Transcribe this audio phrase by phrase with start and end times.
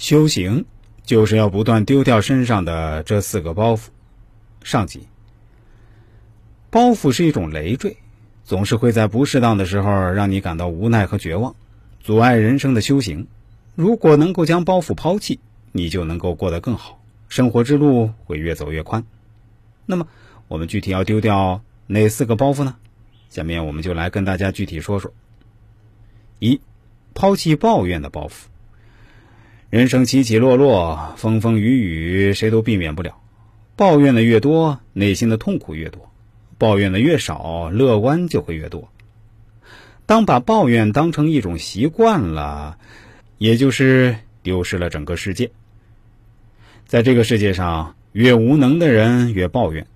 [0.00, 0.64] 修行
[1.04, 3.88] 就是要不断丢掉身上的这四个包袱。
[4.62, 5.06] 上集，
[6.70, 7.98] 包袱是一种累赘，
[8.42, 11.54] 总是会在不适当的时候让你感到无奈和绝望，
[12.00, 13.26] 阻碍人生的修行。
[13.74, 15.38] 如果能够将包袱抛弃，
[15.70, 19.04] 你就能够过得更好，生活之路会越走越宽。
[19.84, 20.08] 那么，
[20.48, 22.76] 我们具体要丢掉哪四个包袱呢？
[23.28, 25.12] 下面我们就来跟大家具体说说。
[26.38, 26.62] 一，
[27.12, 28.46] 抛弃抱怨的包袱。
[29.70, 33.20] 人生起起落落，风风雨雨，谁都避免不了。
[33.76, 36.00] 抱怨的越多，内心的痛苦越多；
[36.58, 38.90] 抱怨的越少，乐观就会越多。
[40.06, 42.78] 当把抱怨当成一种习惯了，
[43.38, 45.52] 也就是丢失了整个世界。
[46.88, 49.86] 在这个世界上，越无能的人越抱怨，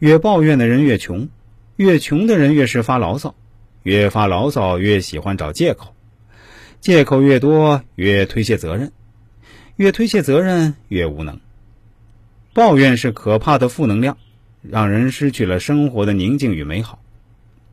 [0.00, 1.28] 越抱怨的人越穷，
[1.76, 3.36] 越穷的人越是发牢骚，
[3.84, 5.94] 越发牢骚越喜欢找借口，
[6.80, 8.90] 借口越多越推卸责任。
[9.80, 11.40] 越推卸责任，越无能。
[12.52, 14.18] 抱怨是可怕的负能量，
[14.60, 16.98] 让人失去了生活的宁静与美好。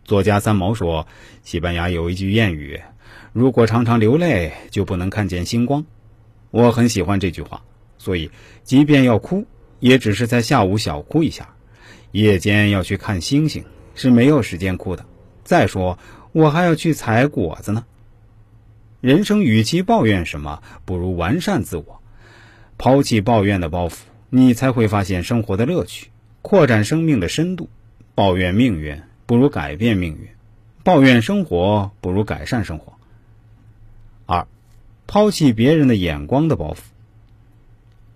[0.05, 1.05] 作家三毛说
[1.43, 2.79] ：“西班牙有一句谚语，
[3.33, 5.85] 如果常常流泪，就不能看见星光。”
[6.49, 7.61] 我很喜欢这句话，
[7.97, 8.31] 所以
[8.63, 9.45] 即便要哭，
[9.81, 11.49] 也只是在下午小哭一下。
[12.13, 15.05] 夜间要去看星星，是没有时间哭的。
[15.43, 15.99] 再说，
[16.31, 17.83] 我还要去采果子呢。
[19.01, 22.01] 人生与其抱怨什么，不如完善自我，
[22.77, 23.97] 抛弃抱怨的包袱，
[24.29, 26.07] 你才会发现生活的乐趣，
[26.41, 27.69] 扩展生命的深度。
[28.15, 30.29] 抱怨命运不如改变命运，
[30.83, 32.93] 抱怨生活不如改善生活。
[34.25, 34.47] 二，
[35.05, 36.79] 抛弃别人的眼光的包袱。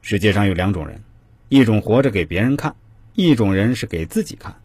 [0.02, 1.04] 世界上有两种人，
[1.50, 2.76] 一种活着给别人看，
[3.14, 4.56] 一种人是给自己看。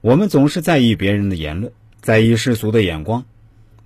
[0.00, 3.24] 我们总是在意别人的言论，在意世俗的眼光。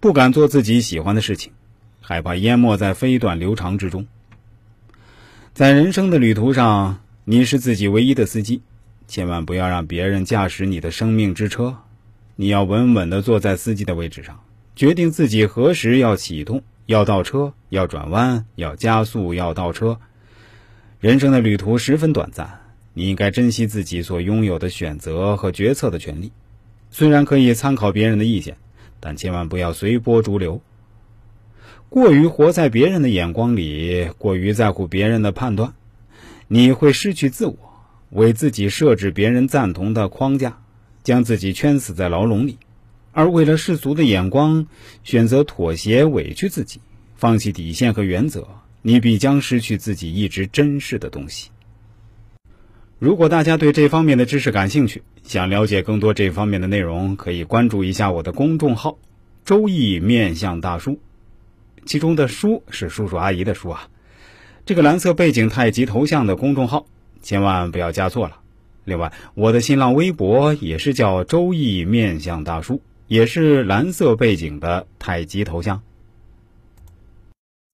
[0.03, 1.53] 不敢做自己喜欢的事情，
[2.01, 4.09] 害怕淹没在飞短流长之中。
[5.55, 8.63] 在人生的旅途上，你是自己唯一的司机，
[9.07, 11.77] 千万不要让别人驾驶你的生命之车。
[12.35, 14.41] 你要稳稳地坐在司机的位置上，
[14.75, 20.01] 决定自己何时要启动、要倒车、要转弯、要加速、要倒车。
[20.99, 22.59] 人生的旅途十分短暂，
[22.93, 26.33] 你应该珍惜自己所拥有的选择和决策的权利。
[26.91, 28.57] 虽然可以参考别人的意见。
[29.05, 30.63] 但千万不要随波逐流，
[31.89, 35.75] 过于活在别人的眼光里，过于在乎别人的判断，
[36.47, 37.59] 你会失去自我，
[38.11, 40.63] 为自己设置别人赞同的框架，
[41.03, 42.59] 将自己圈死在牢笼里。
[43.11, 44.69] 而为了世俗的眼光，
[45.03, 46.81] 选择妥协、委屈自己，
[47.17, 48.47] 放弃底线和原则，
[48.83, 51.51] 你必将失去自己一直珍视的东西。
[53.03, 58.97] 如果大家对这方面的知识感兴趣，想了解更多这方面的内容，可以关注一下我的公众号
[59.45, 61.01] “周易面相大叔”，
[61.85, 63.89] 其中的“叔”是叔叔阿姨的“叔”啊。
[64.65, 66.87] 这个蓝色背景太极头像的公众号，
[67.21, 68.39] 千万不要加错了。
[68.85, 75.83] 另外，我的新浪微博也是叫“周易面相大叔”，也是蓝色背景的太极头像。